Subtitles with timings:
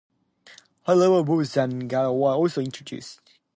[0.87, 3.21] High-heel boots with garters were also introduced.